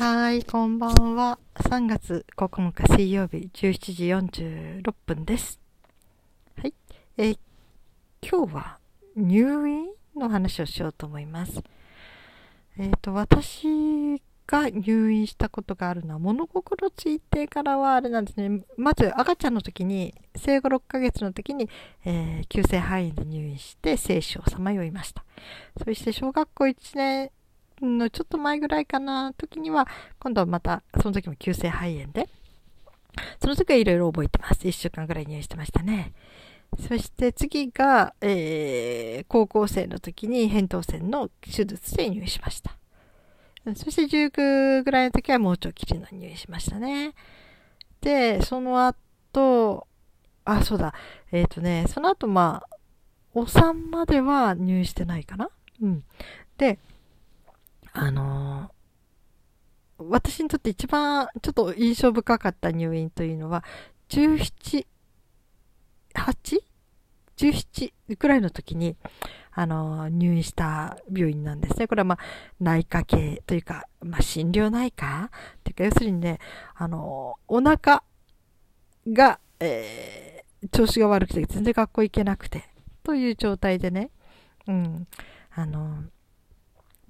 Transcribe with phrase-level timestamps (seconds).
[0.00, 1.38] はい、こんばんは。
[1.56, 5.60] 3月9日水曜日17時46分です。
[6.56, 6.72] はい。
[7.18, 7.38] えー、
[8.26, 8.78] 今日は
[9.14, 11.62] 入院の話をしようと思います。
[12.78, 18.62] えっ、ー、と、私が入院したことがあるのは物心ついてからはあれなんですね。
[18.78, 21.68] まず赤ちゃんの時に、生後6ヶ月の時に、
[22.06, 25.26] えー、急性肺炎で入院して生死をさまよいました。
[25.84, 27.30] そして小学校1年
[27.86, 29.86] のちょっと前ぐらいかな、時には、
[30.18, 32.28] 今度はまた、その時も急性肺炎で、
[33.42, 34.60] その時はいろいろ覚えてます。
[34.60, 36.12] 1週間ぐらい入院してましたね。
[36.78, 42.76] そして次が、えー、高校生の時に扁桃腺の手術で入院しました。
[43.74, 47.14] そして19ぐらいの時は盲腸切りの入院しましたね。
[48.00, 49.86] で、その後、
[50.44, 50.94] あ、そうだ。
[51.32, 52.76] えっ、ー、とね、その後まあ、
[53.34, 55.50] お産までは入院してないかな
[55.82, 56.04] うん。
[56.56, 56.78] で、
[57.92, 63.64] あのー、私にとって一番ちょっと印象深かった入院というのは、
[64.08, 64.86] 17、
[66.14, 68.96] 8?17 くらいの時に、
[69.52, 71.86] あのー、入院した病院なんですね。
[71.86, 72.18] これはまあ、
[72.60, 75.30] 内科系というか、まあ、診療内科？
[75.58, 76.38] っていうか、要するにね、
[76.74, 78.02] あのー、お腹
[79.08, 82.64] が、えー、調子が悪くて全然学校行けなくて、
[83.02, 84.10] という状態でね、
[84.66, 85.06] うん、
[85.52, 86.19] あのー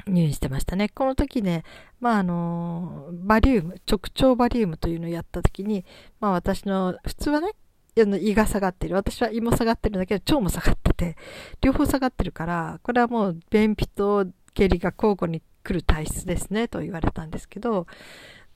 [0.07, 0.89] 入院してましたね。
[0.89, 1.65] この時ね、
[2.01, 5.85] まああの、バリウム、直腸バリウムというのをやった時に、
[6.21, 7.53] まあ私の、普通はね、
[7.97, 8.95] 胃が下がってる。
[8.95, 11.17] 私は胃も下がってるんだけど、腸も下がってて、
[11.61, 17.87] 両方下がってるから、これはもう便秘と下痢が交互に来る体質ですね、と言われたんですけど、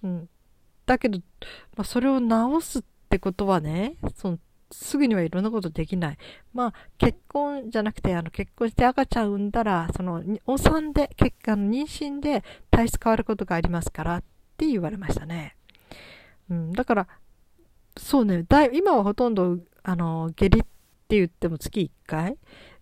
[0.03, 0.29] うん。
[0.87, 1.19] だけど、
[1.77, 2.27] まあそれを治
[2.67, 4.39] すってことはね、その
[4.75, 6.19] すぐにはいろんなことできない。
[6.53, 14.23] まあ、結婚じゃなくて、あの、結婚して赤ちゃん産んだら、その、お産で、結果の妊娠で体質変わることがありますからっ
[14.57, 15.57] て言われましたね。
[16.51, 17.09] うん、だから、
[17.97, 20.63] そうね、だい今はほとんど、あの、下痢っ
[21.09, 22.37] て言っても月1回。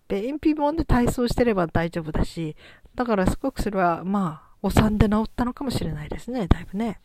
[0.07, 2.55] で、便秘もで体操してれば大丈夫だし、
[2.95, 6.99] だからすごくそれは、まあ、お産で治ったのかもしれないですね、だいぶね。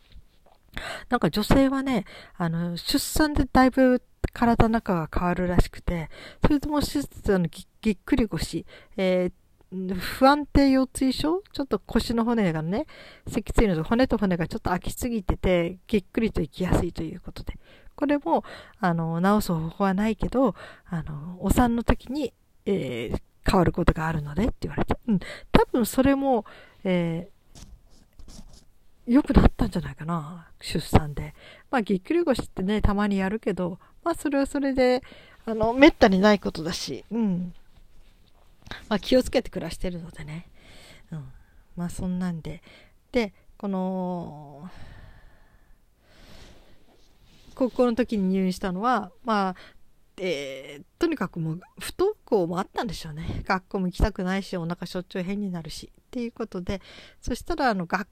[1.08, 2.04] なんか女性はね、
[2.36, 4.02] あの、出産でだいぶ
[4.32, 6.10] 体の中が変わるらしくて、
[6.42, 11.42] それとも手術のぎぎっくり腰、えー、不安定腰椎症？
[11.52, 12.86] ちょっと腰の骨がね、
[13.26, 17.54] 脊椎の骨と骨がちょっと空きすぎてて、ぎっくりと行きやすいということで。
[17.94, 18.44] これも、
[18.78, 20.54] あの、治す方法はないけど、
[20.86, 22.32] あの、お産の時に、
[22.64, 24.96] えー、変わることがあるのでって言われて。
[25.08, 25.18] うん。
[25.50, 26.44] 多分それも、
[26.84, 27.37] えー、
[29.08, 30.48] 良くなったんじゃないかな。
[30.60, 31.34] 出産で。
[31.70, 35.02] まあ、ぎっくり腰ってね、たまにやるけど、まあ、それはそれで、
[35.46, 37.54] あの、めったにないことだし、うん。
[38.90, 40.50] まあ、気をつけて暮らしてるのでね。
[41.10, 41.24] うん。
[41.74, 42.62] まあ、そんなんで。
[43.10, 44.70] で、この、
[47.54, 49.54] 高校の時に入院したのは、まあ、
[50.20, 53.42] えー、とにかくもう不登校もあったんでしょうね。
[53.46, 55.90] 学校も行きたくないし、お腹しょっちゅう変になるし。
[55.98, 56.82] っていうことで、
[57.20, 58.06] そしたら、あの、学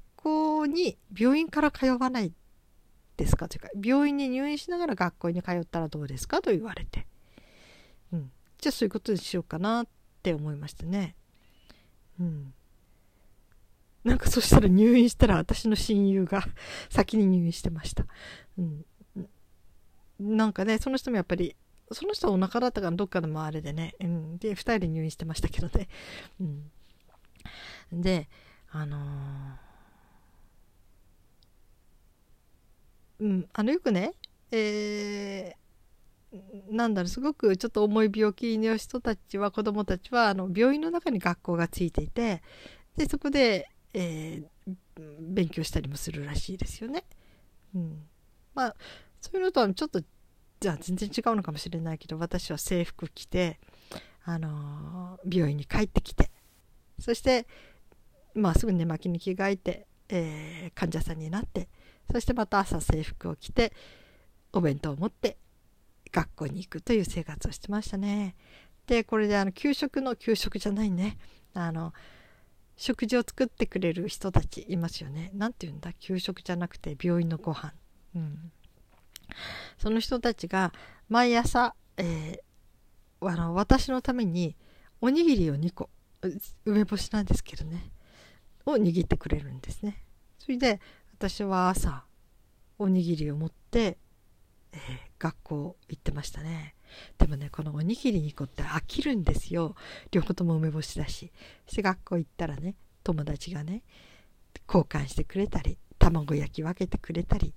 [0.66, 2.32] に病院から通わない
[3.16, 3.48] ですか？
[3.48, 6.42] というか、病院に入院しながら学校に通ったらどうですか？
[6.42, 7.06] と言われて。
[8.12, 8.30] うん。
[8.58, 9.86] じゃあそういうことにしようかなっ
[10.22, 11.14] て思いましたね。
[12.20, 12.52] うん。
[14.04, 16.44] なんかそしたら入院したら私の親友が
[16.90, 18.06] 先に入院してました。
[18.58, 18.84] うん。
[20.20, 21.56] なんかね、その人もやっぱり、
[21.92, 24.38] その人はお腹だったからどっかの周りでね、うん。
[24.38, 25.88] で、二人で入院してましたけどね。
[26.40, 26.70] うん。
[28.02, 28.28] で、
[28.70, 29.65] あのー
[33.20, 34.12] うん、あのよくね、
[34.50, 42.42] えー、なんだろう、すごくちょっと重い病気の人たちは、子供たちは、あの、病院の中に学校がついていて、
[42.96, 44.74] で、そこで、えー、
[45.20, 47.04] 勉強したりもするらしいですよね。
[47.74, 48.06] うん。
[48.54, 48.76] まあ、
[49.20, 50.00] そういうのとはちょっと、
[50.58, 53.58] じゃあ全然違うのかもしれないけど、私は制服着て、
[54.24, 56.30] あのー、病院に帰ってきて、
[56.98, 57.46] そして、
[58.34, 61.68] まあ、すぐ寝巻きに着替えて、えー、患者さんになって、
[62.10, 63.72] そしてまた朝制服を着て
[64.52, 65.36] お弁当を持って
[66.12, 68.34] 学校に行くという生活をしてましたね。
[68.86, 71.18] でこれであの給食の給食じゃないね
[71.54, 71.92] あの
[72.76, 75.30] 食事を作ってくれる人たちいますよね。
[75.34, 75.92] 何て言うんだ？
[75.94, 77.72] 給食じゃなくて病院のご飯。
[78.14, 78.52] うん、
[79.78, 80.72] その人たちが
[81.08, 84.56] 毎朝、えー、あの私のために
[85.00, 85.90] おにぎりを2個
[86.64, 87.90] 梅干しなんですけどね
[88.64, 90.02] を握ってくれるんですね。
[90.38, 90.80] それで
[91.18, 92.04] 私は朝
[92.78, 93.98] おにぎりを持って、
[94.72, 94.78] えー、
[95.18, 96.74] 学校行ってましたね
[97.18, 99.74] でもねこのおにぎり2個って飽きるんですよ
[100.10, 101.32] 両方とも梅干しだし
[101.66, 103.82] そして学校行ったらね友達がね
[104.68, 107.54] 交換してくれたり卵焼き分けてくれたり、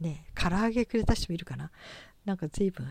[0.00, 1.70] ね、唐揚げくれた人もいるかな。
[2.24, 2.86] なんか随分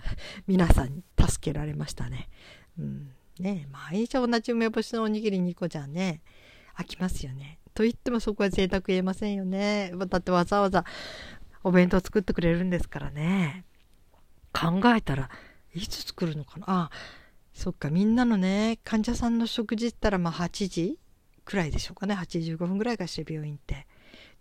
[0.48, 2.30] 皆さんに助けられましたね。
[2.78, 3.12] うん。
[3.40, 6.22] ね毎日同じ梅干しのおにぎり2個じゃね、
[6.78, 7.59] 飽きますよね。
[7.80, 9.94] と言ってもそこは贅沢言えませんよね。
[10.10, 10.84] だってわざわざ
[11.64, 13.64] お弁当作ってくれるんですからね。
[14.52, 15.30] 考えたら
[15.74, 16.66] いつ作るのかな。
[16.68, 16.90] あ
[17.54, 17.90] そっか。
[17.90, 21.00] みんなのね患者さんの食事ったらまあ8時
[21.46, 22.16] くらいでしょうかね。
[22.16, 23.88] 85分ぐらいかしら病院って。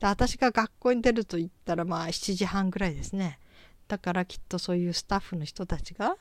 [0.01, 3.39] で私が学校に出ると言ったらまあ7時半ぐらいですね。
[3.87, 6.17] だからきっとそういうスタッフの人たちが、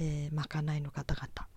[0.00, 1.48] えー、まかないの方々。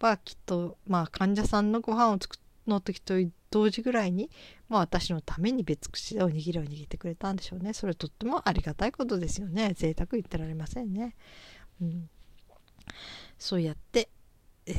[0.00, 3.14] はきっとまあ患者さんのご飯を作っの時と
[3.50, 4.30] 同時ぐらいに、
[4.68, 7.72] まあ、私のために別口でおにぎりを握ってくれたんでしょうね。
[7.72, 9.72] それとってもありがたいことですよね。
[9.74, 11.14] 贅沢言ってられませんね、
[11.80, 12.08] うん、
[13.38, 14.08] そうやって、
[14.66, 14.74] えー、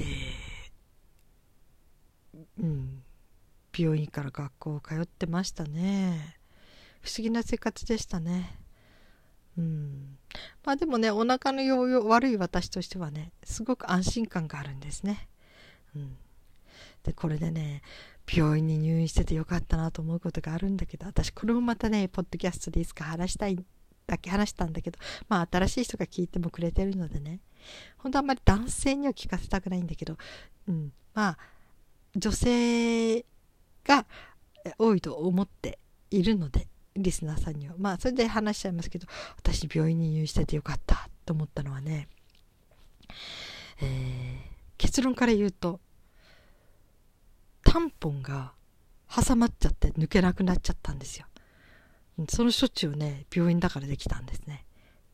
[2.60, 3.04] うん、
[3.78, 6.38] 病院から学校を通ってましたね。
[7.02, 8.58] 不思議な生活でしたね。
[9.58, 10.18] うん。
[10.64, 15.28] まあでもねお腹の容量悪い私としてはねすごく安心感があるんですね。
[15.96, 16.18] うん、
[17.04, 17.82] でこれでね
[18.32, 23.58] 病院に入院しててよかったなと思うことがあるんだけど私これもまたねポッドキャストでいつか話したい
[24.08, 27.40] だけ話したんだけどまあ新しい人が聞いてもくれてるのでね
[27.98, 30.18] 本当あんまり男性には聞かせたくないんだけど、
[30.68, 31.38] うん、まあ
[32.16, 33.26] 女性
[33.84, 34.06] が
[34.78, 35.80] 多いと思って
[36.12, 37.76] いるのでリスナーさんには。
[37.78, 39.08] まあそれで話しちゃいますけど
[39.38, 42.08] 私病院に入院しててよかったと思ったのはね、
[43.82, 44.38] えー、
[44.78, 45.80] 結論から言うと
[47.74, 48.54] タンポンが
[49.10, 51.26] 挟まっちゃって抜けなくなっちゃったんですよ。
[52.30, 54.68] その処置をね病院だからできたんですね。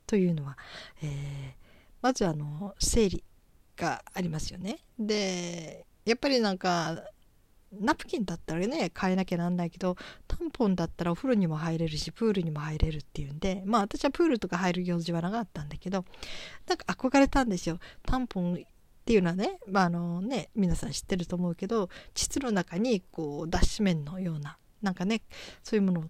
[0.06, 0.58] というのは、
[1.02, 1.54] えー、
[2.02, 3.24] まずあの生理
[3.78, 4.80] がありますよね。
[5.00, 7.02] でやっぱりなんか
[7.72, 9.96] ナプキンだったらね変えなきゃなんないけど
[10.28, 16.04] タンポンだったらお風呂にも入れるしプールにも入れるっていうんでまあ私はプールとか入る行事はなかったんだけど
[16.68, 17.80] なんか憧れたんですよ。
[18.06, 18.66] タンポン
[19.10, 25.24] っていうのはね,、まあ、あのね皆さん知ってると思うけど膣の中にこう脱脂綿のようななんかね
[25.64, 26.04] そういうものを、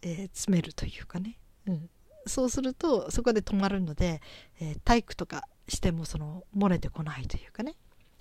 [0.00, 1.36] えー、詰めるというかね、
[1.66, 1.90] うん、
[2.26, 4.22] そうするとそこで止まるので、
[4.58, 7.74] えー、体育とかしてもその漏れてこないというかね。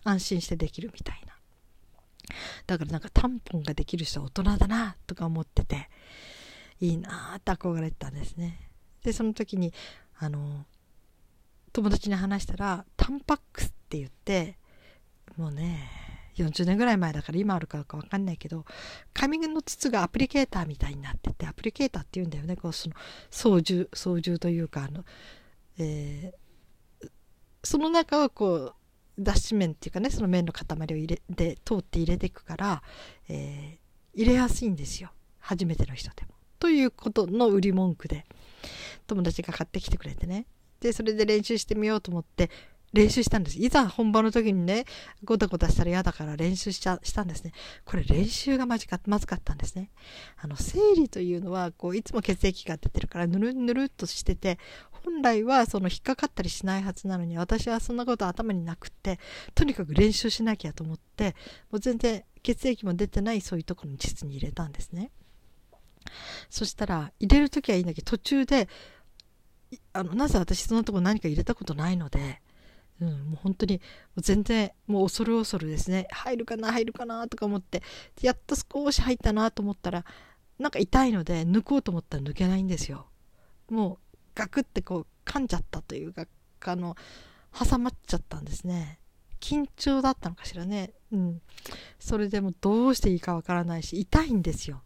[0.03, 1.33] 安心してできるみたいな。
[2.67, 5.89] だからなんかタンポンができる人は大人だなとか思ってて
[6.79, 8.69] いいなって憧れてたんですね。
[9.03, 9.73] でその時に
[10.17, 10.65] あの
[11.71, 13.61] 友達に話したらタンパック
[14.03, 14.57] って言って
[15.37, 15.89] もうね
[16.37, 18.65] 40年ぐらい前だから今あるかどうか分かんないけど
[19.13, 22.55] 紙の筒がアプリケーターみたいになっててアプリケーターっていうんだよね。
[22.55, 22.95] こうその
[23.29, 25.03] 操縦操縦というかあの、
[25.77, 27.09] えー、
[27.63, 28.75] その中はこう
[29.17, 32.83] 脱脂綿っていうかねその綿の塊を入れて通って入れていくから、
[33.29, 35.11] えー、入れやすいんですよ。
[35.39, 36.29] 初めての人でも。
[36.59, 38.25] ということの売り文句で
[39.07, 40.47] 友達が買ってきてくれてね。
[40.81, 42.49] でそれで練習してみようと思って
[42.93, 43.57] 練習したんです。
[43.57, 44.85] いざ本番の時にね、
[45.23, 47.51] ごたごたしたら嫌だから練習しちゃしたんですね。
[47.83, 49.91] これ練習がまじかまずかったんですね。
[50.37, 54.59] あの、生理というのは、こう、いつも血液が出てるから、ぬるぬるっとしてて、
[55.05, 59.19] 本来はその引っかかったりしないはずなのに、私はそんなこと頭になくって、
[59.53, 61.35] とにかく練習しなきゃと思って、
[61.71, 65.11] もう全然血液も出てないそういうところに膣に入れたんですね。
[66.49, 68.67] そしたら、入れる時はいいんだけど、途中で、
[69.93, 72.41] あのなぜ私そんなとこ何か入れたことないので、
[73.01, 73.81] うん、もう本当に
[74.17, 76.07] 全然もう恐る恐るですね。
[76.11, 77.83] 入るかな入るかなとか思って
[78.21, 80.05] やっと少し入ったなと思ったら
[80.57, 83.07] なんか痛いので抜こうと思ったら抜けないんですよ。
[83.69, 86.25] もうガクってこう噛んじゃったというか
[86.65, 86.95] あの
[87.57, 88.99] 挟まっちゃったんですね。
[89.41, 90.93] 緊張だったのかしらね。
[91.11, 91.41] うん。
[91.99, 94.81] それでもどうしていいかわからないし痛いんですよ。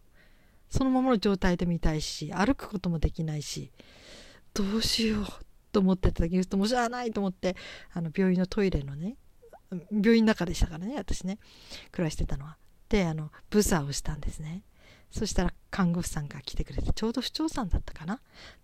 [0.69, 3.71] そのままの状態でも痛いし歩くこともできないし
[4.53, 5.25] どうしよう。
[5.71, 7.55] と思ってた時にもしゃあないと思って
[7.93, 9.15] あの病院のトイレのね
[9.91, 11.37] 病院の中でしたからね私ね
[11.91, 12.57] 暮らしてたのは。
[12.89, 14.63] であのブザーをしたんですね。
[15.11, 18.19] そしたら看護婦さんが来てくれてちょうど不調さんだったかな。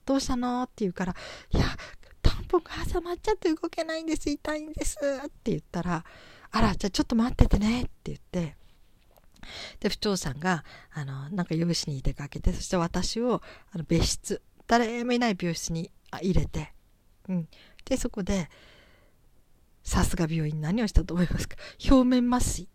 [0.05, 1.15] どうしたのって言うから
[1.51, 1.65] いや
[2.21, 6.03] タンポンが挟まっちゃって動けないんです痛いんですって言ったら
[6.51, 8.55] あらじゃあちょっと待っててねって言って。
[9.79, 16.74] で不調さんがあのなんか用紙に出かけてそして私をあの別室誰もいない病室に入れて。
[17.29, 17.47] うん、
[17.85, 18.49] でそこで
[19.83, 21.55] さすが病院何をしたと思いますか？
[21.89, 22.67] 表面麻酔。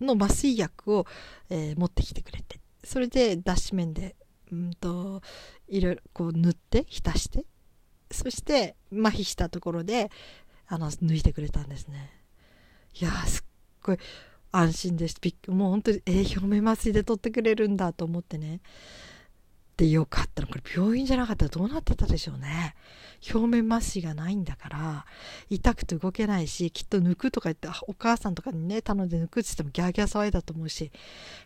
[0.00, 1.06] の麻酔薬を、
[1.50, 2.58] えー、持ってきてくれて。
[2.82, 4.16] それで脱脂綿で
[4.52, 5.22] うんと
[5.68, 7.44] いろいろこう塗って浸して。
[8.10, 10.10] そして麻痺したところで
[10.66, 12.10] あの抜いてくれたんですね。
[13.00, 13.44] いやすっ
[13.82, 13.98] ごい
[14.52, 18.60] 安心ですびっもう本当にえー、表面麻酔で取ってくれるんだと思ってね。
[19.76, 22.74] てよかったのこれ病院じゃなかったらどうなってたでしょうね。
[23.32, 25.06] 表面麻酔がないんだから
[25.48, 30.92] 痛くて動けないしきっと抜くとか言ってお母さんとかにね頼んで抜くって言ってもギャーギャー騒いだと思うし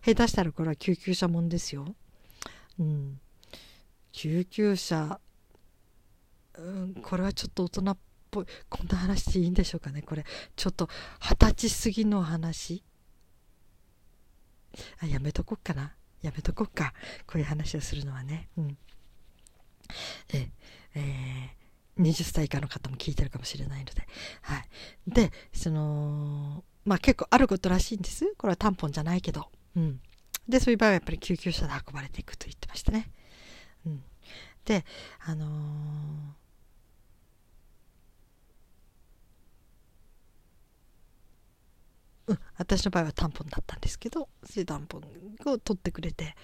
[0.05, 1.95] 下手したらこれは救急車もんですよ。
[2.79, 3.21] うん。
[4.13, 5.21] 救急車
[6.57, 7.97] うんこれはちょっと大人っ
[8.31, 8.47] ぽい。
[8.69, 10.03] こんな話でいいんでしょうかね。
[10.03, 10.25] これ
[10.57, 10.89] ちょっと
[11.21, 12.83] 二十歳過ぎの話。
[15.01, 15.95] あやめとこっかな。
[16.23, 16.93] やめとこっか。
[17.27, 18.49] こういう話をするのはね。
[18.57, 18.79] うん。
[20.33, 20.51] え
[20.95, 24.07] えー、20歳以下の方も聞いてるかもしれないので。
[24.43, 24.65] はい。
[25.07, 28.35] でそのまあ結構あることらしいんです。
[28.37, 29.49] これはタンポンじゃないけど。
[29.77, 30.01] うん。
[30.49, 33.11] でそういう場合はやっぱり救急車で運ばれていくと言ってましたね。
[33.87, 34.03] うん。
[34.65, 34.85] で
[35.25, 36.39] あのー
[42.29, 45.03] うん、私の場合はタンポンだったんですけどそタンポン
[45.51, 46.35] を取ってくれて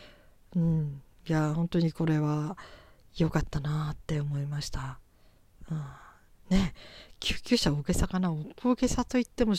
[0.57, 2.57] うんいや本当にこれは
[3.17, 4.99] 良かったなって思いました、
[5.71, 6.75] うん、ね
[7.21, 8.33] 救急車大げさかな？
[8.63, 9.55] 大げさといっても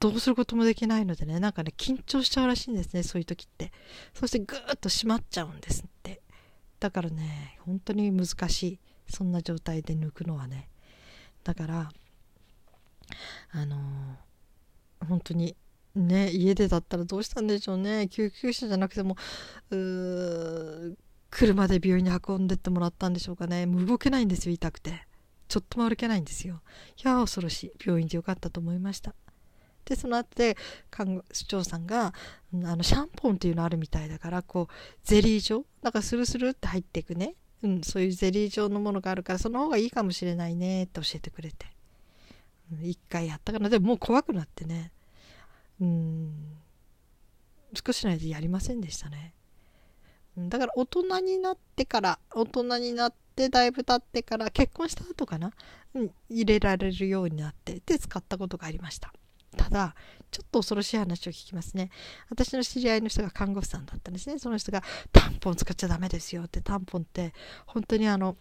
[0.00, 3.72] どうすることもできないのでねなんかね緊張しちゃうらしいんですねそういう時って。
[4.14, 6.20] そしてぐーっと閉まっちゃうんですって。
[6.80, 8.78] だからね本当に難しい。
[9.08, 10.68] そんな状態で抜くのはね。
[11.44, 11.90] だから
[13.52, 13.78] あのー
[15.08, 15.56] 本当に
[15.94, 18.08] ね家でだったらどうしたんでしょうね。
[18.08, 19.16] 救急車じゃなくても
[21.30, 23.66] 車で病院に運んでってもらったんでしょうかね。
[23.66, 25.06] もう動けないんですよ痛くて。
[25.48, 26.60] ちょっとも歩けないんですよ。
[27.02, 27.72] いや恐ろしい。
[27.84, 29.14] 病院でよかったと思いました。
[29.86, 30.58] でその後で
[30.90, 32.12] 看護師長さんが
[32.52, 35.64] あのシャンポンっていうのあるみたいだからこうゼリー状？
[35.82, 41.64] なんかスルスルって入っていくね、うん、そういうゼリー状のものがあるからその方がいいかもしれないねって教えてくれて、
[42.70, 43.70] うん、1回やったかな。
[43.70, 44.92] でももう怖くなってね。
[45.80, 46.58] うん。
[47.74, 49.34] 少しの間やりませんでしたね。
[50.36, 55.52] だから大人になってから大人になってだいぶ経ってから結婚した後かな、
[55.94, 59.12] うん、入れられるようになってで使ったことがありました。
[59.56, 59.94] ただ
[60.30, 61.90] ちょっと恐ろしい話を聞きますね。
[62.30, 64.38] 私の知り合いの人が看護婦さんだったんですね。
[64.38, 64.82] その人が
[65.12, 67.32] タンポン使っちゃダメですよってタンポンって
[67.66, 68.36] 本当にあの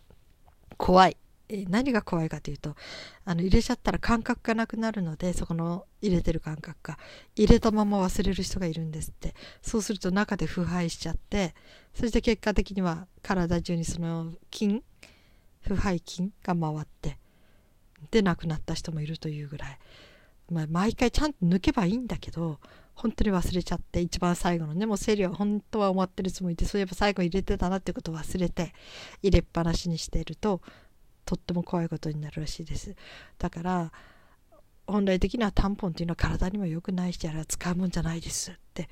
[0.77, 1.17] 怖い。
[1.49, 2.75] え何が怖いかというと
[3.23, 6.97] あの入れちゃったら感覚がなくなるのでそこの入れてる感覚が。
[7.35, 9.33] 入れたまま忘れる人がいるんですって。
[9.61, 11.55] そうすると中で腐敗しちゃって
[11.93, 14.83] そして結果的には体中にその菌
[15.61, 17.17] 腐敗菌が回って
[18.11, 19.79] で亡くなった人もいるというぐらい、
[20.51, 22.59] まあ、毎回ちゃんと抜けばいいんだけど
[22.93, 28.73] 本当に忘れちゃって一番最後のねもう生理は本当は終わってるつもりでそういえば最後入れてたなってことを忘れて
[29.21, 30.61] 入れっぱなしにしていると
[31.27, 32.95] とっても怖いことになるらしいです
[33.37, 33.91] だから
[34.87, 38.89] 本来的にはタンポンっていうのは体にも良くないしあれは使うもんじゃないですって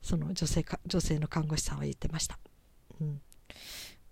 [0.00, 2.38] その女性か女性の看護師さんは言ってました、
[3.00, 3.20] うん、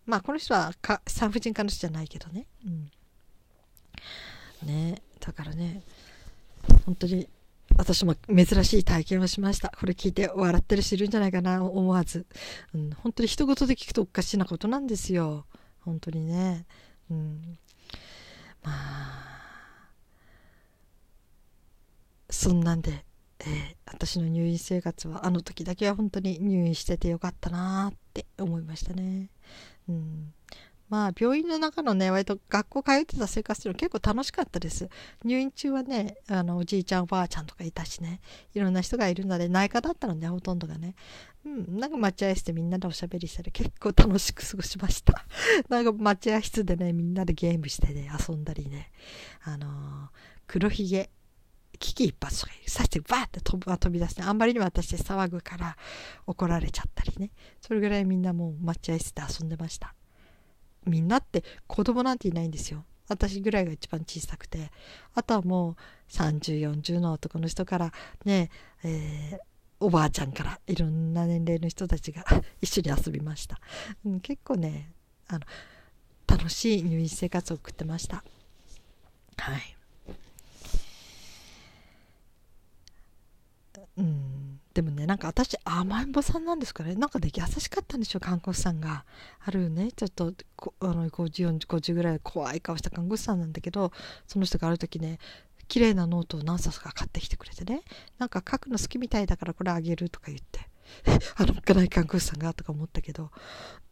[0.04, 5.82] まあこの人はか産婦人科の人じゃないけどね、うん、ねだからね
[6.84, 7.26] 本当に
[7.76, 9.70] 私も珍しい体験をしました。
[9.70, 12.26] これ聞いて笑ってる人いるんじゃないかな、思わず。
[12.72, 15.46] うん、本当に一言で聞くとおかしなことなんですよ。
[15.80, 16.66] 本当にね。
[17.10, 17.58] うん、
[18.62, 19.34] まあ
[22.30, 23.04] そんなんで、
[23.40, 29.30] えー、私の入院生活はあの時だけは本当に入院しててよかったなって思いましたね。
[29.88, 30.34] うん、
[30.88, 34.88] まあ病院の中のね割と学校通ってた生活っていうのは結構楽しかったです。
[35.24, 38.20] 入院中はねあのおじいちゃんおばあちゃんとかいたしね。
[38.54, 40.94] いろんな人がいるので内科だったのねほとんどがね。
[41.44, 45.24] うんなんか待合室でみんなでおしゃべりしたり結構楽しく過ごしました。
[45.68, 48.90] なんか待合室でねみんなでゲームしてね遊んだりね。
[49.42, 49.70] あのー、
[50.46, 51.10] 黒ひげ
[51.78, 55.76] 危機一髪とかさしてバーって飛飛び出してあんまりにも私騒ぐから
[56.26, 57.30] 怒られちゃったりね。
[57.60, 59.94] それぐらいみんなもう待合室で遊んでました。
[60.86, 62.84] みんなって子供なんていないんですよ。
[63.08, 64.70] 私ぐらいが一番小さくて。
[65.14, 65.76] あとはもう
[66.10, 67.92] 3040の男の人から
[68.24, 68.50] ね、
[68.82, 69.38] えー、
[69.80, 72.24] おばあちゃんからいろんな年齢の人たちが
[72.60, 73.60] 一緒に遊びました、
[74.04, 74.92] うん、結構ね
[75.28, 75.40] あの
[76.26, 78.24] 楽しい入院生活を送ってました。
[79.36, 79.76] はい。
[83.96, 84.43] うん。
[84.74, 86.96] でもねなんか私甘えん坊さんなんですからね。
[86.96, 89.04] なんかね優しかったんでしょ看護師さんが。
[89.44, 89.92] あるね。
[89.92, 90.34] ちょっと
[90.80, 93.92] あの5040 50ぐらい怖い顔した看護師さんなんだけど
[94.26, 95.18] その人がある時ね
[95.68, 97.82] 綺麗なノートを何冊か買ってきてくれてね。
[98.18, 100.68] なんか書くの好きみたいだからこれあげるとか言って。
[101.36, 103.30] あのかない看護師さんがとか思ったけど。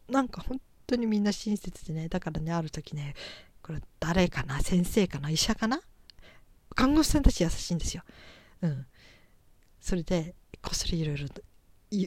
[0.09, 2.09] なんか本当にみんな親切でね。
[2.09, 3.15] だからねある時ね
[3.61, 4.59] これ誰かな？
[4.59, 5.29] 先生かな？
[5.29, 5.79] 医者かな？
[6.75, 8.03] 看護師さんたち優しいんですよ。
[8.61, 8.85] うん。
[9.79, 11.27] それでこっそりいろいろ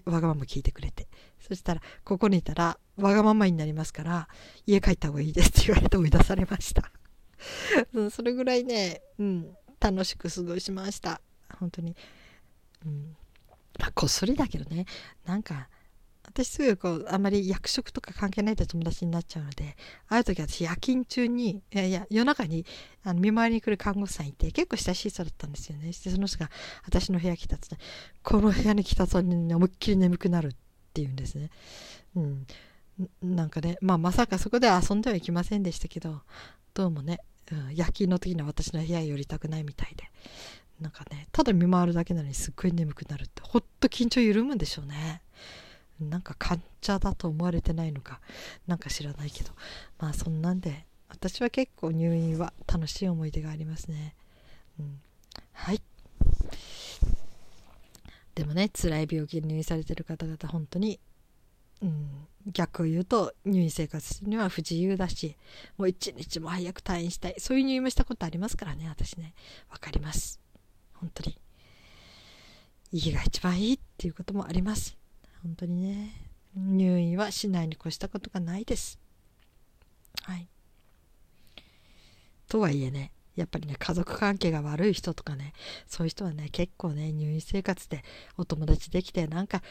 [0.06, 1.06] わがまま聞いてくれて。
[1.38, 4.28] そしたら、ここにいたら、わがままになりますから、
[4.66, 6.90] 家帰った方がいいですって言われて追い出されました。
[7.92, 11.20] うん、それぐらいね、うん、楽しく過ごしました。
[11.58, 11.94] 本当に。
[12.84, 13.16] うん。
[13.78, 14.86] まあ、こっそりだけどね、
[15.24, 15.68] なんか、
[16.26, 19.76] 私すぐこう、あまり役職とか関係ないって友達になっちゃうので、
[20.08, 22.66] ある時私夜勤中に、いやいや、夜中に
[23.04, 25.92] あの見回りに来る看護師さんいて、結構親しい人だったんですよね。
[25.92, 26.50] してその人が
[26.84, 27.76] 私の部屋来たって、
[28.22, 30.56] この部屋に来たとに思いっきり眠くなるって
[31.00, 31.50] 言うんですね。
[32.16, 32.46] うん。
[33.22, 36.22] なんかね、まあまさかそこで遊んではいけませんでしたけど、
[36.74, 37.20] どうもね、
[37.52, 40.04] うん、夜勤の時には私の部屋寄りたくないみたいで、
[40.80, 45.22] なんかね、ただ見回るだけなのにすっごい眠くなるって、ほっと緊張緩むんでしょうね。
[46.00, 48.20] なんか患者だと思われてないのか、
[48.66, 49.50] なんか知らないけど、
[49.98, 54.14] まあそんなんで、私は結構入院は楽しい思い出がありますね。
[54.78, 55.00] うん、
[55.52, 55.80] はい。
[58.34, 61.00] でもね、辛い病気に入院されてる方々、本当に、
[61.80, 65.36] うん、逆を言うと入院生活には不自由だし、
[65.78, 67.34] もう一日も早く退院したい。
[67.38, 69.34] そういう入院もしたことありますからね、私ね。
[69.70, 70.40] わかります。
[70.92, 71.38] 本当に。
[72.92, 74.96] 家が一番いいっていうこともあります。
[75.46, 76.12] 本当にね。
[76.56, 78.98] 入院はしないに越したことがないです。
[80.22, 80.48] はい。
[82.48, 85.52] とはいえねやっぱりね家族関係が悪い人とかね
[85.86, 88.02] そういう人はね結構ね入院生活で
[88.36, 89.62] お友達できてなんか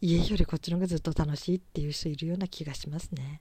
[0.00, 3.40] 家よりこっちの方がずっと楽しいっていう人いるような気がしますね。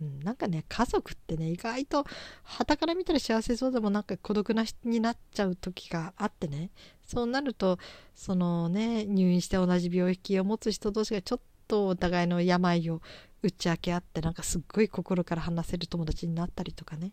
[0.00, 2.04] うん、なんかね家族ってね意外と
[2.44, 6.70] 傍から見たら幸せそうでもなんか孤独な人になっちゃう時があってね
[7.04, 7.78] そうなると
[8.14, 13.00] そのね入院して同じ病気を持つ人同士がちょっとお互いの病を
[13.42, 17.12] 打ち明け合ってなんかすっごい心から話せる友達になったりとかね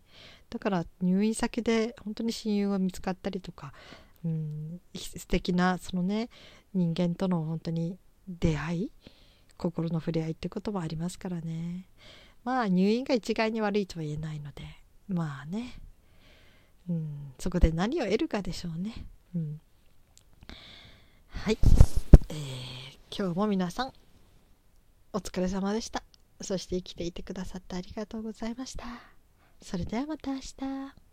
[0.50, 3.72] だから入院先で本当に親友が見つかったりとか、
[4.24, 6.28] うん、素敵なそのね
[6.74, 7.96] 人間との本当に
[8.28, 8.90] 出会い
[9.56, 11.86] 心の触れ合いってこともありますからね。
[12.46, 14.62] まあ入院が一概に悪いとは言えないので
[15.08, 15.74] まあね、
[16.88, 18.94] うん、そこで何を得るかでしょうね、
[19.34, 19.60] うん、
[21.28, 21.58] はい、
[22.28, 22.36] えー、
[23.10, 23.92] 今日も皆さん
[25.12, 26.02] お疲れ様でした。
[26.42, 28.84] そして生きていてくださってありがとうございました。
[29.62, 31.05] それではまた明日。